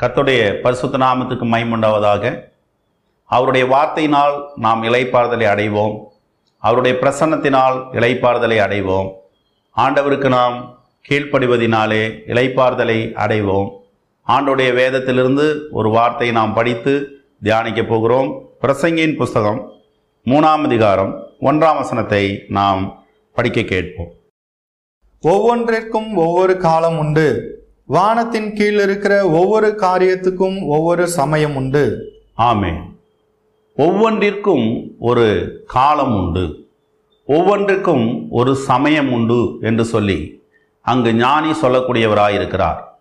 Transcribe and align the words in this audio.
கத்துடைய 0.00 0.60
பரிசுத்த 0.60 0.98
நாமத்துக்கு 0.98 1.44
மைமுண்டாவதாக 1.44 2.40
அவருடைய 3.24 3.66
வார்த்தையினால் 3.66 4.48
நாம் 4.56 4.82
இலைப்பாறுதலை 4.82 5.46
அடைவோம். 5.46 6.04
அவருடைய 6.58 6.98
பிரசன்னத்தினால் 7.00 7.84
இலைப்பாறுதலை 7.92 8.58
அடைவோம். 8.58 9.12
ஆண்டவருக்கு 9.76 10.28
நாம் 10.28 10.84
கீழ்ப்படிவதினாலே 11.08 12.18
இலைப்பாறுதலை 12.26 13.12
அடைவோம். 13.12 13.78
ஆண்டுடைய 14.26 14.74
வேதத்திலிருந்து 14.74 15.60
ஒரு 15.70 15.90
வார்த்தையை 15.90 16.36
நாம் 16.36 16.54
படித்து 16.54 17.10
தியானிக்க 17.42 17.82
போகிறோம். 17.82 18.48
பிரசங்கின் 18.60 19.16
புஸ்தகம் 19.16 19.72
மூணாம் 20.24 20.64
அதிகாரம் 20.64 21.26
ஒன்றாம் 21.40 21.76
வசனத்தை 21.76 22.44
நாம் 22.48 23.04
படிக்க 23.34 23.62
கேட்போம். 23.62 24.12
ஒவ்வொன்றிற்கும் 25.22 26.14
ஒவ்வொரு 26.14 26.56
காலம் 26.56 26.98
உண்டு. 26.98 27.58
வானத்தின் 27.90 28.52
கீழ் 28.52 28.80
இருக்கிற 28.80 29.28
ஒவ்வொரு 29.28 29.68
காரியத்துக்கும் 29.76 30.66
ஒவ்வொரு 30.66 31.08
சமயம் 31.08 31.56
உண்டு. 31.56 32.12
ஆமே 32.38 32.76
ஒவ்வொன்றிற்கும் 33.76 34.90
ஒரு 34.98 35.62
காலம் 35.66 36.14
உண்டு. 36.14 36.68
ஒவ்வொன்றுக்கும் 37.24 38.26
ஒரு 38.30 38.54
சமயம் 38.54 39.12
உண்டு 39.12 39.58
என்று 39.60 39.84
சொல்லி 39.84 40.42
அங்கு 40.80 41.14
ஞானி 41.14 41.50
சொல்லக்கூடியவராக 41.50 42.34
இருக்கிறார். 42.34 42.98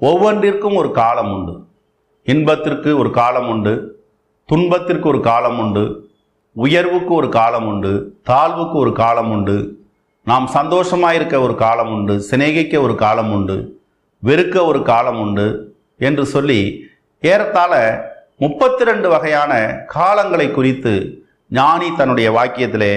ஒவ்வொன்றிற்கும் 0.00 0.76
ஒரு 0.76 0.90
காலம் 0.90 1.32
உண்டு. 1.32 1.64
இன்பத்திற்கு 2.24 2.98
ஒரு 2.98 3.10
காலம் 3.10 3.48
உண்டு. 3.48 4.04
துன்பத்திற்கு 4.46 5.08
ஒரு 5.08 5.20
காலம் 5.20 5.58
உண்டு. 5.58 6.10
உயர்வுக்கு 6.52 7.14
ஒரு 7.14 7.28
காலம் 7.28 7.66
உண்டு. 7.66 8.20
தாழ்வுக்கு 8.26 8.72
ஒரு 8.72 8.92
காலம் 8.92 9.30
உண்டு. 9.30 9.82
நாம் 10.24 10.46
சந்தோஷமாக 10.46 11.14
இருக்க 11.14 11.40
ஒரு 11.40 11.54
காலம் 11.54 11.92
உண்டு. 11.92 12.22
சிநேகிக்க 12.30 12.80
ஒரு 12.80 12.94
காலம் 12.94 13.32
உண்டு. 13.32 13.77
வெறுக்க 14.22 14.64
ஒரு 14.64 14.80
காலம் 14.82 15.20
உண்டு 15.20 15.48
என்று 15.98 16.24
சொல்லி 16.26 16.60
ஏறத்தாழ 17.22 17.72
முப்பத்தி 18.38 18.82
ரெண்டு 18.84 19.08
வகையான 19.08 19.52
காலங்களை 19.94 20.46
குறித்து 20.50 20.92
ஞானி 21.50 21.88
தன்னுடைய 21.96 22.28
வாக்கியத்திலே 22.30 22.92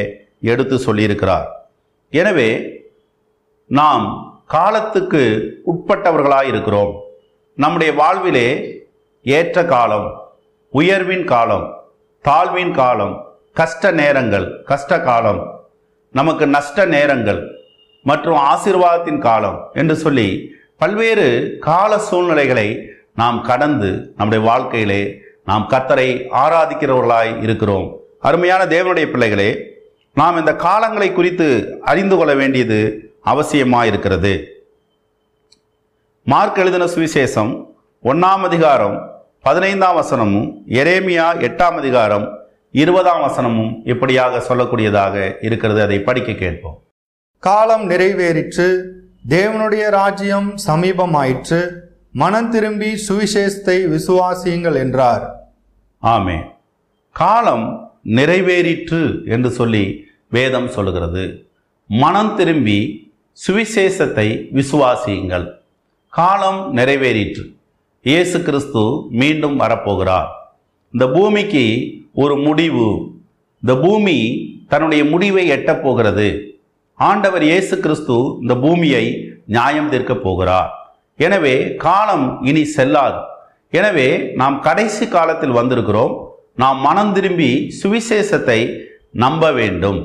எடுத்து 0.52 0.76
சொல்லியிருக்கிறார். 0.86 1.48
எனவே 2.14 2.50
நாம் 3.80 4.06
காலத்துக்கு 4.56 5.22
உட்பட்டவர்களாக 5.72 6.52
இருக்கிறோம். 6.52 6.94
நம்முடைய 7.58 7.92
வாழ்விலே 8.02 8.48
ஏற்ற 9.26 9.64
காலம் 9.66 10.08
உயர்வின் 10.74 11.26
காலம் 11.34 11.66
தாழ்வின் 12.26 12.74
காலம் 12.80 13.16
கஷ்ட 13.60 13.92
நேரங்கள் 13.92 14.48
கஷ்ட 14.70 15.00
காலம் 15.02 15.42
நமக்கு 16.20 16.46
நஷ்ட 16.48 16.86
நேரங்கள் 16.96 17.42
மற்றும் 18.06 18.40
ஆசீர்வாதத்தின் 18.52 19.22
காலம் 19.28 19.60
என்று 19.74 19.96
சொல்லி 19.96 20.28
பல்வேறு 20.82 21.26
கால 21.60 21.98
சூழ்நிலைகளை 22.06 22.68
நாம் 23.16 23.42
கடந்து 23.50 23.90
நம்முடைய 24.18 24.46
வாழ்க்கையிலே 24.46 25.02
நாம் 25.46 25.66
கத்தரை 25.70 26.08
ஆராதிக்கிறவர்களாய் 26.44 27.34
இருக்கிறோம். 27.42 27.88
அருமையான 28.20 28.66
தேவனுடைய 28.66 29.06
பிள்ளைகளே 29.12 29.50
நாம் 30.14 30.38
இந்த 30.38 30.52
காலங்களை 30.64 31.14
குறித்து 31.14 31.48
அறிந்து 31.82 32.18
கொள்ள 32.18 32.34
வேண்டியது 32.34 32.80
அவசியமாக 33.26 33.90
இருக்கிறது 33.92 34.34
மார்க் 36.24 36.58
எழுதின 36.58 36.86
சுவிசேஷம் 36.86 37.54
ஒன்றாம் 38.04 38.46
அதிகாரம் 38.50 38.98
பதினைந்தாம் 39.42 40.00
வசனமும் 40.02 40.50
எரேமியா 40.80 41.28
எட்டாம் 41.48 41.78
அதிகாரம் 41.82 42.26
இருபதாம் 42.72 43.22
வசனமும் 43.22 43.72
இப்படியாக 43.84 44.42
சொல்லக்கூடியதாக 44.50 45.16
இருக்கிறது. 45.42 45.82
அதை 45.82 46.00
படிக்க 46.00 46.34
கேட்போம். 46.34 46.80
காலம் 47.40 47.86
நிறைவேறிற்று. 47.90 48.68
தேவனுடைய 49.30 49.90
ராஜ்யம் 49.90 50.58
சமீபமாயிற்று. 50.68 51.70
மனம் 52.12 52.50
திரும்பி 52.50 52.88
சுவிசேஷத்தை 53.08 53.76
விசுவாசியுங்கள் 53.96 54.76
என்றார். 54.76 55.50
ஆமே 56.04 56.42
காலம் 57.12 57.94
நிறைவேறிற்று 58.06 59.26
என்று 59.26 59.50
சொல்லி 59.50 60.06
வேதம் 60.30 60.70
சொல்லுகிறது. 60.70 61.46
மனம் 61.86 62.36
திரும்பி 62.36 63.10
சுவிசேஷத்தை 63.48 64.48
விசுவாசியுங்கள். 64.54 65.48
காலம் 66.10 66.78
நிறைவேறிற்று. 66.78 67.56
இயேசு 68.02 68.42
கிறிஸ்து 68.42 69.08
மீண்டும் 69.10 69.60
வரப்போகிறார். 69.60 70.30
இந்த 70.92 71.08
பூமிக்கு 71.08 71.94
ஒரு 72.14 72.38
முடிவு. 72.38 73.14
இந்த 73.60 73.76
பூமி 73.76 74.18
தன்னுடைய 74.68 75.06
முடிவை 75.06 75.50
எட்டப்போகிறது 75.50 76.51
ஆண்டவர் 77.10 77.44
இயேசு 77.50 77.76
கிறிஸ்து 77.84 78.16
இந்த 78.42 78.54
பூமியை 78.64 79.06
நியாயம் 79.56 79.90
தீர்க்கப் 79.92 80.24
போகிறார். 80.24 80.72
எனவே 81.26 81.54
காலம் 81.86 82.26
இனி 82.50 82.64
செல்லாது. 82.76 83.20
எனவே 83.80 84.08
நாம் 84.42 84.58
கடைசி 84.68 85.06
காலத்தில் 85.08 85.58
வந்திருக்கிறோம். 85.60 86.14
நாம் 86.62 86.80
மனம் 86.88 87.14
திரும்பி 87.18 87.52
சுவிசேஷத்தை 87.80 88.60
நம்ப 89.24 89.52
வேண்டும். 89.60 90.00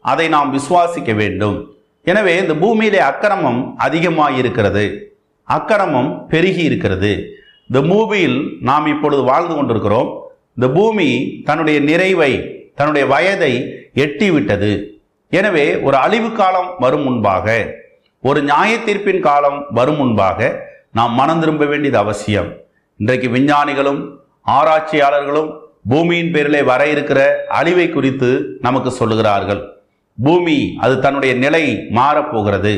அதை 0.00 0.26
நாம் 0.34 0.50
விசுவாசிக்க 0.56 1.12
வேண்டும். 1.14 1.56
எனவே 2.04 2.34
இந்த 2.42 2.54
பூமியிலே 2.62 3.00
அக்கிரமம் 3.10 3.60
அதிகமாக 3.86 4.38
இருக்கிறது 4.40 4.84
அக்கிரமம் 5.56 6.10
பெருகி 6.32 6.64
இருக்கிறது. 6.70 7.12
இந்த 7.68 7.80
பூமியில் 7.90 8.38
நாம் 8.70 8.86
இப்பொழுது 8.94 9.22
வாழ்ந்து 9.30 9.54
கொண்டிருக்கிறோம். 9.54 10.10
இந்த 10.56 10.68
பூமி 10.78 11.08
தன்னுடைய 11.44 11.78
நிறைவை 11.90 12.32
தன்னுடைய 12.78 13.06
வயதை 13.14 13.54
எட்டிவிட்டது. 14.04 14.72
எனவே 15.32 15.66
ஒரு 15.86 15.96
அழிவு 15.96 16.32
காலம் 16.32 16.68
வரும் 16.78 17.02
முன்பாக 17.02 17.46
ஒரு 18.20 18.42
நியாய 18.42 18.72
தீர்ப்பின் 18.76 19.20
காலம் 19.20 19.58
வரும் 19.78 19.96
முன்பாக 19.96 20.38
நாம் 20.92 21.12
மனம் 21.12 21.40
திரும்ப 21.40 21.64
வேண்டியது 21.64 21.98
அவசியம். 21.98 22.50
இன்றைக்கு 22.96 23.28
விஞ்ஞானிகளும் 23.30 24.00
ஆராய்ச்சியாளர்களும் 24.56 25.50
பூமியின் 25.90 26.32
பேரிலே 26.32 26.62
வர 26.62 26.82
இருக்கிற 26.86 27.20
அழிவை 27.48 27.86
குறித்து 27.90 28.58
நமக்கு 28.60 28.90
சொல்லுகிறார்கள். 29.00 29.62
பூமி 30.18 30.56
அது 30.80 30.94
தன்னுடைய 31.04 31.34
நிலை 31.44 31.64
மாறப்போகிறது. 31.98 32.74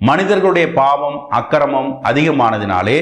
மனிதர்களுடைய 0.00 0.66
பாவம் 0.72 1.18
அக்கிரமம் 1.38 1.90
அதிகமானதினாலே 2.10 2.98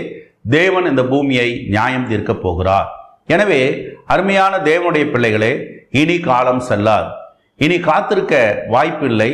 தேவன் 0.51 0.87
இந்த 0.87 1.03
பூமியை 1.05 1.49
நியாயம் 1.75 2.09
தீர்க்கப் 2.11 2.43
போகிறார். 2.43 2.89
எனவே 3.27 3.61
அருமையான 4.07 4.55
தேவனுடைய 4.71 5.05
பிள்ளைகளே 5.11 5.53
இனி 5.91 6.17
காலம் 6.21 6.63
செல்லாது. 6.69 7.11
இனி 7.65 7.77
காத்திருக்க 7.89 8.35
வாய்ப்பில்லை. 8.75 9.31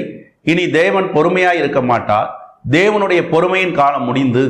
இனி 0.52 0.64
தேவன் 0.80 1.06
பொறுமையாய் 1.14 1.60
இருக்க 1.62 1.80
மாட்டார். 1.90 2.28
தேவனுடைய 2.76 3.20
பொறுமையின் 3.32 3.76
காலம் 3.80 4.06
முடிந்து 4.08 4.44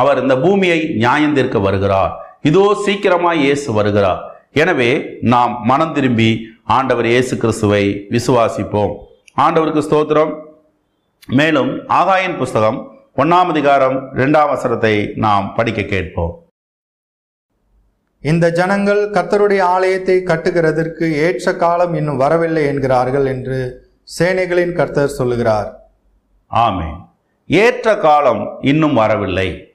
அவர் 0.00 0.20
இந்த 0.22 0.34
பூமியை 0.44 0.80
நியாயந்திருக்க 1.04 1.58
வருகிறார். 1.66 2.12
இதோ 2.48 2.64
சீக்கிரமாய் 2.84 3.42
இயேசு 3.46 3.68
வருகிறார். 3.78 4.20
எனவே 4.62 4.90
நாம் 5.32 5.52
மனம் 5.70 5.94
திரும்பி 5.96 6.30
ஆண்டவர் 6.76 7.08
இயேசு 7.12 7.34
கிறிஸ்துவை 7.42 7.84
விசுவாசிப்போம். 8.14 8.94
ஆண்டவருக்கு 9.44 9.82
ஸ்தோத்திரம். 9.88 10.32
மேலும் 11.40 11.72
ஆகாயின் 12.00 12.38
புஸ்தகம் 12.40 12.78
ஒன்றாம் 13.22 13.50
அதிகாரம் 13.54 13.96
இரண்டாம் 14.18 14.52
வசனத்தை 14.54 14.94
நாம் 15.24 15.46
படிக்க 15.56 15.80
கேட்போம். 15.92 16.32
இந்த 18.22 18.52
ஜனங்கள் 18.52 19.10
கர்த்தருடைய 19.10 19.58
ஆலயத்தை 19.58 20.22
கட்டுகிறதற்கு 20.24 21.12
ஏற்ற 21.16 21.54
காலம் 21.56 21.94
இன்னும் 21.94 22.16
வரவில்லை 22.16 22.64
என்கிறார்கள் 22.64 23.26
என்று 23.26 23.88
சேனைகளின் 24.18 24.72
கர்த்தர் 24.72 25.08
சொல்லுகிறார். 25.08 25.88
ஆமே 26.50 26.88
ஏற்ற 27.46 27.96
காலம் 27.96 28.58
இன்னும் 28.60 28.94
வரவில்லை. 28.94 29.72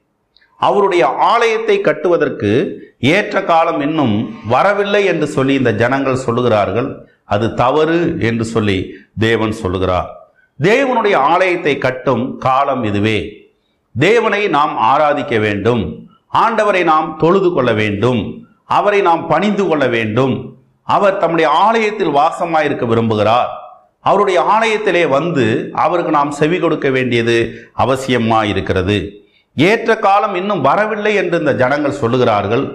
அவருடைய 0.56 1.06
ஆலயத்தை 1.06 1.82
கட்டுவதற்கு 1.82 2.52
ஏற்ற 3.00 3.44
காலம் 3.44 3.82
இன்னும் 3.82 4.38
வரவில்லை 4.48 5.06
என்று 5.06 5.28
சொல்லி 5.28 5.54
இந்த 5.54 5.74
ஜனங்கள் 5.74 6.24
சொல்லுகிறார்கள். 6.26 7.02
அது 7.24 7.54
தவறு 7.54 8.16
என்று 8.20 8.46
சொல்லி 8.46 8.96
தேவன் 9.20 9.52
சொல்லுகிறார். 9.52 10.32
தேவனுடைய 10.60 11.16
ஆலயத்தை 11.16 11.78
கட்டும் 11.78 12.38
காலம் 12.38 12.84
இதுவே. 12.84 13.20
தேவனை 13.96 14.48
நாம் 14.48 14.78
ஆராதிக்க 14.78 15.40
வேண்டும். 15.40 16.05
ஆண்டவரை 16.44 16.84
நாம் 16.92 17.10
தொழுது 17.22 17.50
கொள்ள 17.54 17.72
வேண்டும். 17.82 18.22
அவரை 18.78 19.00
நாம் 19.08 19.24
பணிந்து 19.32 19.64
கொள்ள 19.68 19.86
வேண்டும். 19.96 20.34
அவர் 20.96 21.20
தம்முடைய 21.22 21.48
ஆலயத்தில் 21.66 22.16
வாசமாயிருக்க 22.20 22.86
விரும்புகிறார். 22.92 23.52
அவருடைய 24.10 24.40
ஆலயத்திலே 24.56 25.04
வந்து 25.18 25.46
அவருக்கு 25.84 26.12
நாம் 26.18 26.32
செவி 26.40 26.58
கொடுக்க 26.60 26.88
வேண்டியது 26.90 27.38
அவசியமாக 27.84 28.50
இருக்கிறது 28.54 28.98
ஏற்ற 29.58 29.92
காலம் 30.06 30.36
இன்னும் 30.36 30.62
வரவில்லை 30.62 31.14
என்று 31.22 31.36
இந்த 31.40 31.54
ஜனங்கள் 31.62 32.00
சொல்லுகிறார்கள். 32.02 32.66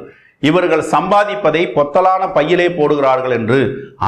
இவர்கள் 0.49 0.85
சம்பாதிப்பதை 0.95 1.63
பொத்தலான 1.77 2.23
பையிலே 2.37 2.67
போடுகிறார்கள் 2.79 3.35
என்று 3.39 3.59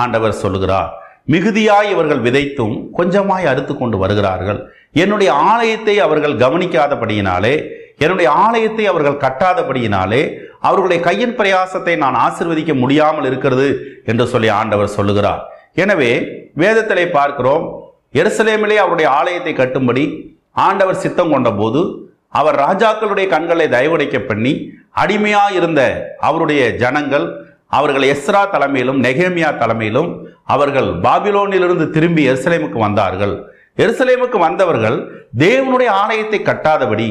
ஆண்டவர் 0.03 0.41
சொல்லுகிறார். 0.43 0.91
மிகுதியாய் 1.33 1.91
இவர்கள் 1.91 2.23
விதைத்தும் 2.27 2.77
கொஞ்சமாய் 2.99 3.49
அறுத்து 3.51 3.75
கொண்டு 3.77 3.97
வருகிறார்கள். 3.99 4.61
என்னுடைய 5.03 5.31
ஆலயத்தை 5.53 5.95
அவர்கள் 6.07 6.41
கவனிக்காதபடியினாலே 6.45 7.55
என்னுடைய 7.99 8.29
ஆலயத்தை 8.47 8.85
அவர்கள் 8.93 9.23
கட்டாதபடியினாலே 9.25 10.23
அவர்களுடைய 10.69 11.01
கையின் 11.07 11.37
பிரயாசத்தை 11.39 11.95
நான் 11.97 12.17
ஆசிர்வதிக்க 12.27 12.73
முடியாமல் 12.81 13.25
இருக்கிறது 13.25 13.69
என்று 14.05 14.27
சொல்லி 14.33 14.49
ஆண்டவர் 14.61 14.95
சொல்லுகிறார். 14.97 15.43
எனவே 15.83 16.13
வேதத்திலே 16.63 17.05
பார்க்கிறோம் 17.19 17.65
எருசலேமிலே 18.21 18.77
அவருடைய 18.83 19.09
ஆலயத்தை 19.19 19.53
கட்டும்படி 19.61 20.05
ஆண்டவர் 20.67 21.03
சித்தம் 21.05 21.33
கொண்ட 21.35 21.51
போது 21.61 21.83
அவர் 22.41 22.57
ராஜாக்களுடைய 22.65 23.27
கண்களை 23.35 23.67
தயவுடைக்க 23.77 24.19
பண்ணி 24.27 24.53
அடிமையா 25.03 25.45
இருந்த 25.59 25.81
அவருடைய 26.29 26.63
ஜனங்கள் 26.83 27.27
அவர்கள் 27.79 28.05
எஸ்ரா 28.13 28.43
தலைமையிலும் 28.55 29.01
நெகேமியா 29.05 29.51
தலைமையிலும் 29.63 30.11
அவர்கள் 30.55 30.89
பாபிலோனிலிருந்து 31.07 31.87
திரும்பி 31.91 32.23
எருசலேமுக்கு 32.31 32.79
வந்தார்கள். 32.87 33.35
எருசலேமுக்கு 33.79 34.39
வந்தவர்கள் 34.39 34.97
தேவனுடைய 35.39 35.91
ஆலயத்தை 36.03 36.39
கட்டாதபடி 36.43 37.09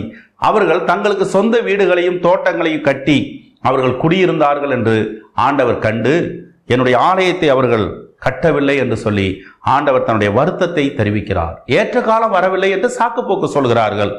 அவர்கள் 0.47 0.83
தங்களுக்கு 0.83 1.25
சொந்த 1.25 1.55
வீடுகளையும் 1.61 2.19
தோட்டங்களையும் 2.25 2.87
கட்டி 2.89 3.17
அவர்கள் 3.61 3.99
குடியிருந்தார்கள் 4.03 4.73
என்று 4.77 4.95
ஆண்டவர் 5.47 5.79
கண்டு 5.79 6.13
என்னுடைய 6.67 6.95
ஆலயத்தை 7.09 7.47
அவர்கள் 7.49 7.85
கட்டவில்லை 8.25 8.75
என்று 8.77 8.97
சொல்லி 8.97 9.27
ஆண்டவர் 9.73 10.05
தன்னுடைய 10.07 10.31
வருத்தத்தை 10.33 10.83
தெரிவிக்கிறார். 10.97 11.55
ஏற்ற 11.65 12.01
காலம் 12.01 12.35
வரவில்லை 12.37 12.69
என்று 12.75 12.89
சாக்குப்போக்கு 12.99 13.47
சொல்கிறார்கள். 13.55 14.11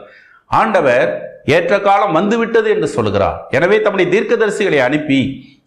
ஆண்டவர் 0.50 1.08
ஏற்ற 1.56 1.74
காலம் 1.80 2.12
வந்துவிட்டது 2.12 2.68
என்று 2.70 2.88
சொல்கிறார். 2.88 3.38
எனவே 3.50 3.76
தம்முடைய 3.82 4.08
தீர்க்கதரிசிகளை 4.14 4.80
அனுப்பி 4.88 5.20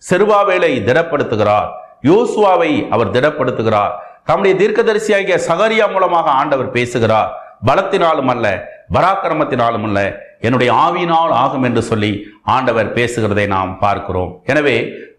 செருவாவேலை 0.09 0.71
திடப்படுத்துகிறார். 0.89 1.69
யோசுவாவை 2.03 2.71
அவர் 2.89 3.13
திடப்படுத்துகிறார். 3.15 3.93
தம்முடைய 4.27 4.53
தீர்க்கதரிசியாகிய 4.61 5.35
சகரியா 5.47 5.85
மூலமாக 5.95 6.27
ஆண்டவர் 6.41 6.75
பேசுகிறார். 6.77 7.31
பலத்தினாலும் 7.67 8.31
அல்ல 8.33 8.47
பராக்கிரமத்தினாலும் 8.95 9.85
அல்ல 9.87 9.99
என்னுடைய 10.45 10.71
ஆவியினால் 10.85 11.33
ஆகும் 11.43 11.65
என்று 11.67 11.81
சொல்லி 11.89 12.09
ஆண்டவர் 12.55 12.89
பேசுகிறதை 12.97 13.45
நாம் 13.53 13.71
பார்க்கிறோம். 13.83 14.31
எனவே 14.51 14.75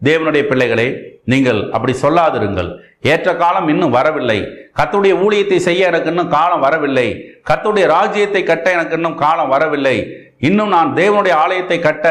தேவனுடைய 0.08 0.42
பிள்ளைகளே 0.50 0.88
நீங்கள் 1.32 1.60
அப்படி 1.76 1.94
சொல்லாதிருங்கள். 2.02 2.68
ஏற்ற 3.12 3.28
காலம் 3.42 3.68
இன்னும் 3.72 3.96
வரவில்லை. 3.98 4.38
கத்துடைய 4.78 5.14
ஊழியத்தை 5.24 5.58
செய்ய 5.68 5.90
எனக்கு 5.92 6.10
இன்னும் 6.12 6.34
காலம் 6.36 6.64
வரவில்லை. 6.66 7.08
கத்துடைய 7.50 7.86
ராஜ்யத்தை 7.96 8.42
கட்ட 8.50 8.66
எனக்கு 8.76 8.96
இன்னும் 8.98 9.18
காலம் 9.24 9.52
வரவில்லை. 9.54 9.96
இன்னும் 10.48 10.74
நான் 10.76 10.90
தேவனுடைய 11.00 11.34
ஆலயத்தை 11.44 11.78
கட்ட 11.88 12.06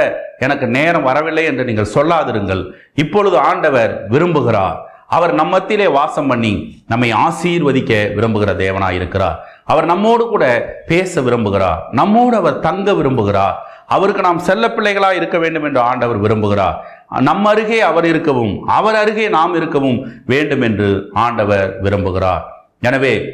எனக்கு 0.46 0.66
நேரம் 0.78 1.08
வரவில்லை 1.10 1.44
என்று 1.52 1.64
நீங்கள் 1.70 1.94
சொல்லாதிருங்கள். 1.96 2.64
இப்பொழுது 3.04 3.38
ஆண்டவர் 3.50 3.94
விரும்புகிறார். 4.14 4.78
அவர் 5.08 5.36
நம்மத்திலே 5.36 5.92
வாசம் 5.92 6.28
பண்ணி 6.28 6.84
நம்மை 6.88 7.14
ஆசீர்வதிக்க 7.14 8.14
விரும்புகிற 8.14 8.54
தேவனா 8.56 8.92
இருக்கிறார். 8.92 9.48
அவர் 9.66 9.86
நம்மோடு 9.86 10.28
கூட 10.28 10.76
பேச 10.88 11.22
விரும்புகிறார். 11.22 11.78
நம்மோடு 11.92 12.36
அவர் 12.36 12.60
தங்க 12.60 12.92
விரும்புகிறார். 12.92 13.54
அவருக்கு 13.88 14.22
நாம் 14.22 14.40
செல்ல 14.40 14.68
பிள்ளைகளா 14.68 15.12
இருக்க 15.12 15.38
வேண்டும் 15.38 15.64
என்று 15.64 15.80
ஆண்டவர் 15.80 16.22
விரும்புகிறார். 16.22 16.76
நம் 17.20 17.46
அருகே 17.46 17.82
அவர் 17.82 18.06
இருக்கவும் 18.06 18.66
அவர் 18.68 18.96
அருகே 18.96 19.30
நாம் 19.30 19.56
இருக்கவும் 19.56 20.24
வேண்டும் 20.26 20.62
என்று 20.62 21.10
ஆண்டவர் 21.14 21.82
விரும்புகிறார். 21.82 22.42
எனவே 22.82 23.26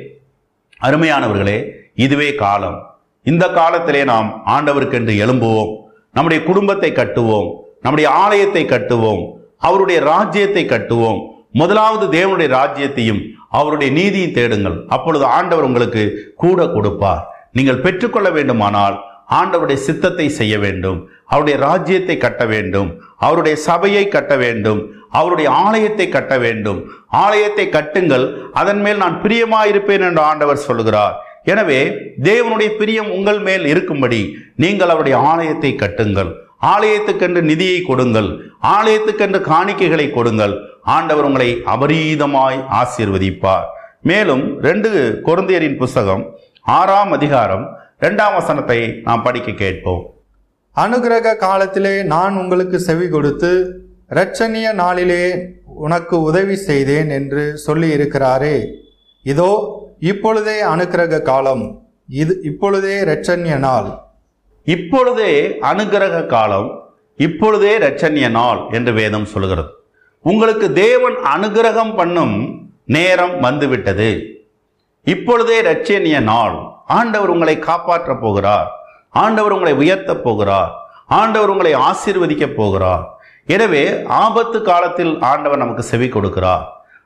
அருமையானவர்களே 0.82 1.70
இதுவே 1.96 2.36
காலம். 2.36 2.96
இந்த 3.24 3.48
காலத்திலே 3.48 4.04
நாம் 4.04 4.44
ஆண்டவருக்கென்று 4.46 5.14
எழும்புவோம். 5.26 5.76
நம்முடைய 6.14 6.44
குடும்பத்தை 6.44 6.92
கட்டுவோம். 6.92 7.54
நம்முடைய 7.82 8.10
ஆலயத்தை 8.10 8.66
கட்டுவோம். 8.66 9.32
அவருடைய 9.58 10.02
ராஜ்யத்தை 10.02 10.66
கட்டுவோம். 10.66 11.31
முதலாவது 11.52 12.06
தேவனுடைய 12.18 12.50
ராஜ்யத்தையும் 12.60 13.22
அவருடைய 13.50 13.94
நீதியும் 13.94 14.36
தேடுங்கள். 14.40 14.86
அப்பொழுது 14.88 15.26
ஆண்டவர் 15.26 15.64
உங்களுக்கு 15.64 16.34
கூட 16.36 16.68
கொடுப்பார். 16.68 17.24
நீங்கள் 17.52 17.82
பெற்றுக்கொள்ள 17.86 18.30
வேண்டுமானால் 18.30 18.98
ஆண்டவருடைய 19.40 19.80
சித்தத்தை 19.88 20.30
செய்ய 20.30 20.60
வேண்டும். 20.60 21.10
அவருடைய 21.26 21.60
ராஜ்யத்தை 21.60 22.18
கட்ட 22.18 22.46
வேண்டும். 22.46 22.90
அவருடைய 23.18 23.58
சபையை 23.58 24.08
கட்ட 24.08 24.36
வேண்டும். 24.36 24.82
அவருடைய 25.10 25.50
ஆலயத்தை 25.50 26.10
கட்ட 26.10 26.38
வேண்டும். 26.38 26.80
ஆலயத்தை 27.08 27.70
கட்டுங்கள். 27.70 28.26
அதன் 28.54 28.82
மேல் 28.82 28.98
நான் 28.98 29.22
பிரியமாயிருப்பேன் 29.24 30.06
என்று 30.08 30.22
ஆண்டவர் 30.22 30.66
சொல்கிறார். 30.68 31.16
எனவே 31.44 31.82
தேவனுடைய 32.24 32.70
பிரியம் 32.80 33.12
உங்கள் 33.12 33.40
மேல் 33.40 33.66
இருக்கும்படி 33.66 34.38
நீங்கள் 34.56 34.90
அவருடைய 34.90 35.18
ஆலயத்தை 35.18 35.76
கட்டுங்கள். 35.76 36.32
ஆலயத்துக்கென்று 36.62 37.42
நிதியை 37.42 37.82
கொடுங்கள். 37.82 38.30
ஆலயத்துக்கென்று 38.76 39.40
காணிக்கைகளை 39.52 40.08
கொடுங்கள். 40.12 40.54
ஆண்டவர் 40.96 41.28
உங்களை 41.30 41.50
அபரீதமாய் 41.74 42.60
ஆசீர்வதிப்பார். 42.82 43.68
மேலும் 44.02 44.44
ரெண்டு 44.68 44.90
கொருந்தியரின் 45.26 45.78
புஸ்தகம் 45.78 46.24
ஆறாம் 46.78 47.12
அதிகாரம் 47.12 47.66
இரண்டாம் 48.00 48.34
வசனத்தை 48.34 48.80
நாம் 49.04 49.24
படிக்க 49.24 49.52
கேட்போம். 49.52 50.04
அனுகிரக 50.76 51.36
காலத்திலே 51.46 51.96
நான் 52.04 52.38
உங்களுக்கு 52.38 52.80
செவி 52.80 53.08
கொடுத்து 53.10 53.52
இரட்சணிய 54.16 54.68
நாளிலே 54.74 55.24
உனக்கு 55.86 56.16
உதவி 56.22 56.56
செய்தேன் 56.56 57.10
என்று 57.10 57.44
சொல்லி 57.58 57.90
இருக்கிறாரே. 57.98 58.56
இதோ 59.24 59.52
இப்பொழுதே 60.00 60.58
அனுக்கிரக 60.74 61.22
காலம். 61.22 61.64
இது 62.22 62.34
இப்பொழுதே 62.50 62.96
இரட்சணிய 63.04 63.58
நாள். 63.68 63.90
இப்பொழுதே 64.64 65.58
அனுகிரக 65.62 66.26
காலம் 66.26 66.94
இப்பொழுதே 67.16 67.78
ரச்சன்ய 67.78 68.30
நாள் 68.30 68.66
என்று 68.72 68.94
வேதம் 68.94 69.26
சொல்கிறது. 69.26 69.70
உங்களுக்கு 70.22 70.74
தேவன் 70.74 71.16
அனுகிரகம் 71.16 71.96
பண்ணும் 71.96 72.62
நேரம் 72.86 73.40
வந்துவிட்டது. 73.40 74.40
இப்பொழுதே 75.04 75.62
ரச்சனிய 75.62 76.20
நாள். 76.20 76.62
ஆண்டவர் 76.86 77.30
உங்களை 77.30 77.60
காப்பாற்றப் 77.60 78.22
போகிறார். 78.22 78.72
ஆண்டவர் 79.10 79.52
உங்களை 79.52 79.74
உயர்த்தப் 79.74 80.24
போகிறார். 80.24 80.76
ஆண்டவர் 81.08 81.50
உங்களை 81.50 81.76
ஆசீர்வதிக்கப் 81.76 82.56
போகிறார். 82.56 83.20
எனவே 83.46 84.04
ஆபத்து 84.06 84.62
காலத்தில் 84.62 85.18
ஆண்டவர் 85.20 85.58
நமக்கு 85.58 85.84
செவி 85.84 86.08
கொடுக்கிறார். 86.08 86.64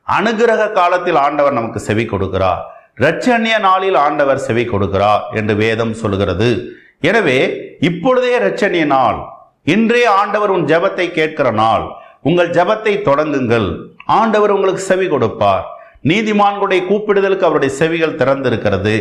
அனுகிரக 0.08 0.72
காலத்தில் 0.72 1.14
ஆண்டவர் 1.14 1.52
நமக்கு 1.52 1.80
செவி 1.80 2.04
கொடுக்கிறார். 2.04 2.58
இரட்சணிய 2.96 3.58
நாளில் 3.58 3.94
ஆண்டவர் 3.94 4.38
செவி 4.38 4.68
கொடுக்கிறார் 4.68 5.20
என்று 5.34 5.54
வேதம் 5.54 5.94
சொல்கிறது. 5.94 6.70
எனவே 7.00 7.38
இப்பொழுதே 7.80 8.38
ரச்சனிய 8.38 8.84
நாள். 8.84 9.18
இன்றே 9.64 10.04
ஆண்டவர் 10.04 10.50
உன் 10.50 10.64
ஜெபத்தை 10.64 11.10
கேட்கிற 11.10 11.50
நாள். 11.50 11.84
உங்கள் 12.22 12.50
ஜபத்தை 12.50 12.94
தொடங்குங்கள். 13.08 13.68
ஆண்டவர் 14.04 14.50
உங்களுக்கு 14.50 14.82
செவி 14.82 15.06
கொடுப்பார். 15.08 15.66
நீதிமான்களுடைய 16.04 16.80
கூப்பிடுதலுக்கு 16.90 17.46
அவருடைய 17.48 17.74
செவிகள் 17.74 18.18
திறந்திருக்கிறது. 18.20 18.96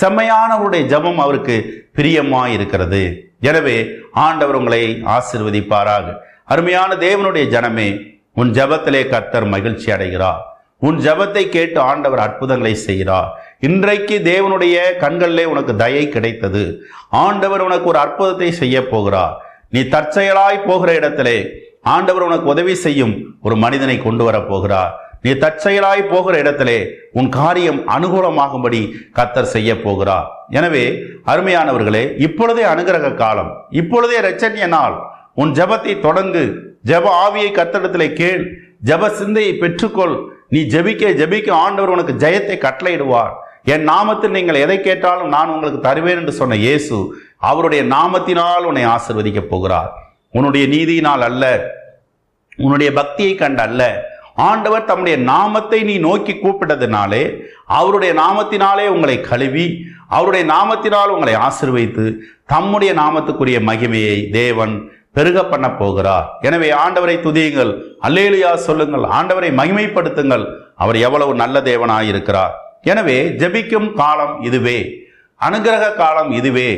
செம்மையானவருடைய 0.00 0.82
ஜெபம் 0.92 1.20
அவருக்கு 1.24 1.56
பிரியமாய் 1.96 2.52
இருக்கிறது 2.52 3.02
எனவே 3.40 3.76
ஆண்டவர் 4.12 4.54
உங்களை 4.54 5.02
ஆசிர்வதிப்பாராக. 5.16 6.06
அருமையான 6.44 6.94
தேவனுடைய 6.94 7.44
ஜனமே 7.54 7.88
உன் 8.34 8.50
ஜெபத்திலே 8.50 9.08
கர்த்தர் 9.08 9.44
மகிழ்ச்சி 9.44 9.92
அடைகிறார். 9.92 10.42
உன் 10.78 10.98
ஜெபத்தை 10.98 11.48
கேட்டு 11.48 11.80
ஆண்டவர் 11.80 12.18
அற்புதங்களை 12.18 12.74
செய்கிறார். 12.74 13.28
இன்றைக்கு 13.66 14.14
தேவனுடைய 14.24 14.76
கண்களிலே 15.02 15.42
உனக்கு 15.44 15.72
தயை 15.82 16.04
கிடைத்தது. 16.08 16.62
ஆண்டவர் 17.24 17.62
உனக்கு 17.66 17.86
ஒரு 17.90 17.98
அற்புதத்தை 17.98 18.48
செய்ய 18.60 18.76
போகிறார். 18.86 19.34
நீ 19.74 19.80
தற்செயலாய் 19.80 20.58
போகிற 20.66 20.94
இடத்திலே 20.94 21.36
ஆண்டவர் 21.82 22.22
உனக்கு 22.22 22.48
உதவி 22.54 22.74
செய்யும் 22.74 23.12
ஒரு 23.42 23.56
மனிதனை 23.56 23.96
கொண்டு 23.98 24.24
வரப் 24.24 24.48
போகிறார். 24.48 24.92
நீ 25.20 25.30
தற்செயலாய் 25.30 26.02
போகிற 26.12 26.38
இடத்திலே 26.38 26.78
உன் 27.12 27.28
காரியம் 27.28 27.80
அனுகூலமாகும்படி 27.88 28.82
கத்தர் 29.18 29.52
செய்ய 29.54 29.70
போகிறார். 29.82 30.26
எனவே 30.48 30.84
அருமையானவர்களே 31.26 32.04
இப்பொழுதே 32.26 32.64
அனுகிரக 32.72 33.14
காலம். 33.14 33.52
இப்பொழுதே 33.70 34.18
ரச்சன்ய 34.28 34.66
நாள். 34.66 34.96
உன் 35.34 35.52
ஜபத்தை 35.52 35.96
தொடங்கு. 36.08 36.44
ஜெப 36.92 37.06
ஆவியை 37.26 37.52
கத்தடத்திலே 37.60 38.12
கேள். 38.12 38.44
ஜெப 38.84 39.12
சிந்தையை 39.20 39.54
பெற்றுக்கொள். 39.60 40.16
நீ 40.48 40.62
ஜெபிக்க 40.74 41.14
ஜெபிக்க 41.22 41.50
ஆண்டவர் 41.50 41.94
உனக்கு 41.94 42.14
ஜெயத்தை 42.26 42.58
கட்டளையிடுவார். 42.66 43.32
என் 43.64 43.84
நாமத்தில் 43.88 44.36
நீங்கள் 44.36 44.62
எதை 44.64 44.80
கேட்டாலும் 44.80 45.28
நான் 45.28 45.48
உங்களுக்கு 45.48 45.80
தருவேன் 45.80 46.20
என்று 46.20 46.32
சொன்ன 46.32 46.56
இயேசு 46.56 46.96
அவருடைய 47.50 47.82
நாமத்தினால் 47.84 48.64
உன்னை 48.70 48.84
ஆசிர்வதிக்க 48.86 49.40
போகிறார். 49.40 49.90
உன்னுடைய 50.30 50.66
நீதியினால் 50.66 51.22
அல்ல 51.28 51.44
உன்னுடைய 52.56 52.92
பக்தியை 52.92 53.34
கண்டு 53.34 53.62
அல்ல. 53.62 53.82
ஆண்டவர் 54.34 54.84
தம்முடைய 54.84 55.16
நாமத்தை 55.18 55.82
நீ 55.82 55.98
நோக்கி 55.98 56.32
கூப்பிட்டதுனாலே 56.32 57.22
அவருடைய 57.66 58.12
நாமத்தினாலே 58.14 58.86
உங்களை 58.86 59.16
கழுவி 59.20 59.66
அவருடைய 60.08 60.44
நாமத்தினால் 60.52 61.12
உங்களை 61.14 61.34
ஆசிர்வைத்து 61.46 62.04
தம்முடைய 62.46 62.92
நாமத்துக்குரிய 62.94 63.60
மகிமையை 63.70 64.30
தேவன் 64.30 64.74
பெருக 65.16 65.38
பண்ண 65.44 65.66
போகிறார். 65.70 66.26
எனவே 66.40 66.68
ஆண்டவரை 66.70 67.16
துதியுங்கள். 67.24 67.72
அல்லேலியா 68.06 68.54
சொல்லுங்கள். 68.54 69.04
ஆண்டவரை 69.18 69.50
மகிமைப்படுத்துங்கள். 69.60 70.44
அவர் 70.76 70.96
எவ்வளவு 70.96 71.34
நல்ல 71.34 71.60
தேவனாய் 71.60 72.10
இருக்கிறார் 72.12 72.54
எனவே 72.82 73.28
ஜெபிக்கும் 73.40 73.92
காலம் 73.92 74.42
இதுவே. 74.42 74.78
அனுகிரக 75.40 75.94
காலம் 75.94 76.30
இதுவே. 76.30 76.70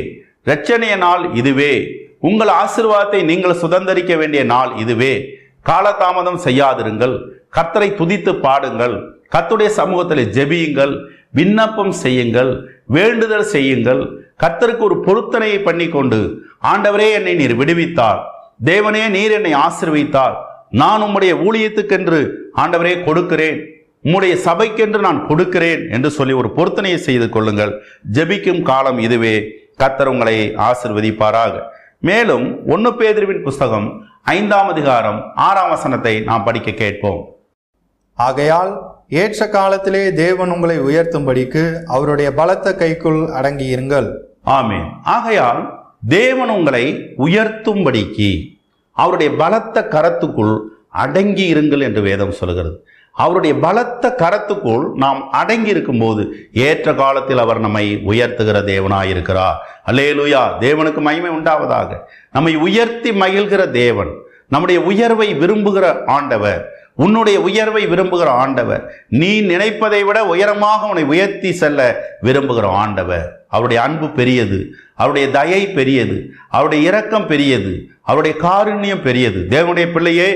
இரட்சணிய 0.45 0.97
நாள் 0.97 1.33
இதுவே. 1.35 1.87
உங்கள் 2.21 2.49
ஆசிர்வாதத்தை 2.49 3.25
நீங்கள் 3.25 3.61
சுதந்தரிக்க 3.63 4.17
வேண்டிய 4.17 4.45
நாள் 4.45 4.77
இதுவே. 4.77 5.29
காலதாமதம் 5.71 6.39
செய்யாதிருங்கள். 6.45 7.15
கத்தரை 7.57 7.89
துதித்து 8.01 8.41
பாடுங்கள். 8.41 8.97
கத்துடைய 9.33 9.67
சமூகத்தில் 9.67 10.31
ஜெபியுங்கள். 10.31 10.95
விண்ணப்பம் 11.31 11.91
செய்யுங்கள். 11.91 12.69
வேண்டுதல் 12.87 13.45
செய்யுங்கள். 13.45 14.03
கத்தருக்கு 14.43 14.79
ஒரு 14.79 15.01
பொருத்தனையை 15.07 15.63
பண்ணி 15.63 15.89
கொண்டு 15.89 16.43
ஆண்டவரே 16.63 17.13
என்னை 17.13 17.35
நீர் 17.35 17.59
விடுவித்தார். 17.59 18.21
தேவனே 18.65 19.09
நீர் 19.09 19.31
என்னை 19.31 19.55
ஆசிர்வித்தார். 19.55 20.35
நான் 20.71 21.03
உம்முடைய 21.03 21.33
ஊழியத்துக்கென்று 21.47 22.31
ஆண்டவரே 22.57 23.05
கொடுக்கிறேன். 23.05 23.61
உம்முடைய 24.05 24.35
சபைக்கென்று 24.35 25.01
நான் 25.01 25.27
கொடுக்கிறேன் 25.27 25.91
என்று 25.91 26.11
சொல்லி 26.11 26.33
ஒரு 26.33 26.49
பொருத்தனையை 26.57 26.95
செய்து 26.95 27.29
கொள்ளுங்கள். 27.29 27.83
ஜெபிக்கும் 28.13 28.63
காலம் 28.63 28.99
இதுவே. 28.99 29.45
கர்த்தர் 29.77 30.09
உங்களை 30.09 30.55
ஆசிர்வதிப்பாராக. 30.57 31.63
மேலும் 32.01 32.67
ஒன்னு 32.67 32.91
பேதிருவின் 32.91 33.43
புஸ்தகம் 33.43 34.03
ஐந்தாம் 34.23 34.69
அதிகாரம் 34.69 35.33
ஆறாம் 35.35 35.69
வசனத்தை 35.69 36.21
நாம் 36.21 36.45
படிக்க 36.45 36.71
கேட்போம். 36.71 37.29
ஆகையால் 38.15 38.81
ஏற்ற 39.09 39.49
காலத்திலே 39.49 40.13
தேவன் 40.13 40.51
உங்களை 40.51 40.79
உயர்த்தும்படிக்கு 40.81 41.83
அவருடைய 41.87 42.33
பலத்த 42.33 42.75
கைக்குள் 42.75 43.21
அடங்கியிருங்கள். 43.41 44.09
ஆமென். 44.43 44.87
ஆகையால் 45.03 45.61
தேவன் 46.09 46.49
உங்களை 46.49 46.85
உயர்த்தும்படிக்கு 47.19 48.31
அவருடைய 48.93 49.33
பலத்த 49.33 49.87
கரத்துக்குள் 49.91 50.61
அடங்கி 50.91 51.55
இருங்கள் 51.55 51.81
என்று 51.81 52.01
வேதம் 52.01 52.33
சொல்கிறது 52.33 52.87
அவருடைய 53.17 53.57
பலத்த 53.57 54.15
கரத்துக்குள் 54.19 54.85
நாம் 54.95 55.31
அடங்கி 55.31 55.69
இருக்கும்போது 55.69 56.23
ஏற்ற 56.53 56.95
காலத்தில் 56.95 57.39
அவர் 57.39 57.59
நம்மை 57.59 57.85
உயர்த்துகிற 58.07 58.59
தேவனாயிருக்கிறார். 58.71 59.59
அல்லேலுயா 59.87 60.43
தேவனுக்கு 60.61 61.01
மகிமை 61.01 61.31
உண்டாவதாக. 61.31 61.91
நம்மை 62.33 62.55
உயர்த்தி 62.57 63.11
மகிழ்கிற 63.11 63.71
தேவன் 63.71 64.13
நம்முடைய 64.49 64.81
உயர்வை 64.83 65.29
விரும்புகிற 65.35 65.85
ஆண்டவர் 66.07 66.63
உன்னுடைய 66.95 67.41
உயர்வை 67.41 67.87
விரும்புகிற 67.87 68.25
ஆண்டவர் 68.25 68.83
நீ 69.09 69.41
நினைப்பதை 69.41 70.05
விட 70.05 70.19
உயரமாக 70.25 70.87
உன்னை 70.87 71.05
உயர்த்தி 71.05 71.53
செல்ல 71.53 71.81
விரும்புகிற 72.23 72.67
ஆண்டவர். 72.83 73.27
அவருடைய 73.49 73.83
அன்பு 73.83 74.09
பெரியது 74.09 74.59
அவருடைய 74.95 75.29
தயை 75.31 75.63
பெரியது 75.69 76.17
அவருடைய 76.51 76.89
இரக்கம் 76.89 77.27
பெரியது 77.27 77.73
அவருடைய 78.03 78.37
காருண்யம் 78.41 79.03
பெரியது. 79.03 79.41
தேவனுடைய 79.51 79.87
பிள்ளையே 79.93 80.29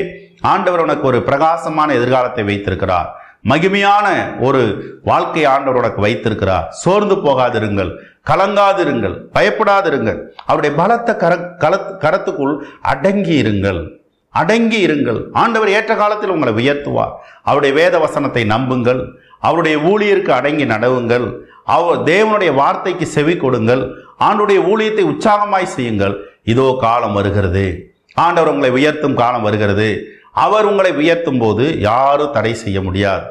ஆண்டவர் 0.43 0.81
உனக்கு 0.81 1.07
ஒரு 1.07 1.23
பிரகாசமான 1.23 1.95
எதிர்காலத்தை 1.95 2.45
வைத்திருக்கிறார். 2.45 3.09
மகிமையான 3.49 4.07
ஒரு 4.41 4.61
வாழ்க்கை 5.05 5.45
ஆண்டவர் 5.45 5.81
உனக்கு 5.81 6.01
வைத்திருக்கிறார். 6.01 6.69
சோர்ந்து 6.71 7.15
போகாதிருங்கள் 7.15 7.91
கலங்காதிருங்கள் 8.27 9.15
பயப்படாதிருங்கள். 9.35 10.19
அவருடைய 10.47 10.77
பலத்த 10.77 11.17
கர 11.17 11.37
கல 11.37 11.75
கரத்துக்குள் 12.01 12.57
அடங்கி 12.81 13.43
இருங்கள். 13.43 13.81
அடங்கி 14.29 14.87
இருங்கள். 14.87 15.21
ஆண்டவர் 15.33 15.69
ஏற்ற 15.69 15.95
காலத்தில் 15.97 16.31
உங்களை 16.31 16.53
உயர்த்துவார். 16.53 17.13
அவருடைய 17.43 17.75
வேத 17.75 17.99
வசனத்தை 17.99 18.45
நம்புங்கள். 18.45 19.15
அவருடைய 19.39 19.79
ஊழியருக்கு 19.79 20.29
அடங்கி 20.29 20.65
நடவுங்கள். 20.65 21.27
அவர் 21.65 22.03
தேவனுடைய 22.03 22.55
வார்த்தைக்கு 22.55 23.07
செவி 23.07 23.37
கொடுங்கள். 23.37 23.95
ஆண்டுடைய 24.21 24.61
ஊழியத்தை 24.73 25.05
உற்சாகமாய் 25.13 25.75
செய்யுங்கள். 25.77 26.15
இதோ 26.43 26.77
காலம் 26.81 27.13
வருகிறது. 27.13 27.95
ஆண்டவர் 28.15 28.53
உங்களை 28.53 28.71
உயர்த்தும் 28.71 29.15
காலம் 29.15 29.43
வருகிறது. 29.43 30.18
அவர் 30.45 30.69
உங்களை 30.71 30.93
உயர்த்தும் 31.03 31.41
போது 31.43 31.65
யாரும் 31.89 32.35
தடை 32.37 32.55
செய்ய 32.63 32.79
முடியாது. 32.87 33.27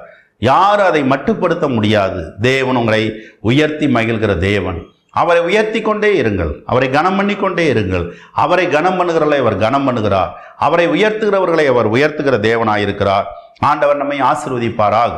யாரும் 0.52 0.90
அதை 0.90 1.02
மட்டுப்படுத்த 1.14 1.66
முடியாது. 1.78 2.22
தேவன் 2.42 2.80
உங்களை 2.82 3.02
உயர்த்தி 3.52 3.88
மகிழ்கிற 3.88 4.34
தேவன். 4.50 4.80
அவரை 5.22 5.42
உயர்த்தி 5.50 5.80
கொண்டே 5.82 6.10
இருங்கள். 6.22 6.52
அவரை 6.72 6.88
கனம் 6.90 7.18
பண்ணி 7.20 7.36
கொண்டே 7.36 7.66
இருங்கள். 7.74 8.06
அவரை 8.44 8.66
கனம் 8.68 8.98
பண்ணுகிறவர்களை 9.00 9.40
அவர் 9.44 9.58
கனம் 9.66 9.88
பண்ணுகிறார். 9.88 10.32
அவரை 10.66 10.86
உயர்த்துகிறவர்களை 10.96 11.66
அவர் 11.74 11.90
உயர்த்துகிற 11.92 12.36
தேவனாயிருக்கிறார் 12.48 13.28
ஆண்டவர் 13.70 14.02
நம்மை 14.02 14.20
ஆசிர்வதிப்பாராக. 14.32 15.14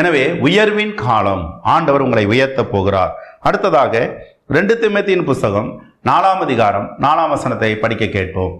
எனவே 0.00 0.24
உயர்வின் 0.48 0.94
காலம் 1.04 1.44
ஆண்டவர் 1.74 2.04
உங்களை 2.06 2.24
உயர்த்தப் 2.26 2.72
போகிறார். 2.74 3.12
அடுத்ததாக 3.40 4.04
ரெண்டு 4.48 4.74
திம்மத்தின் 4.82 5.24
புஸ்தகம் 5.30 5.70
நாலாம் 6.08 6.42
அதிகாரம் 6.46 6.86
நாலாம் 7.00 7.32
வசனத்தை 7.34 7.70
படிக்க 7.82 8.06
கேட்போம். 8.06 8.54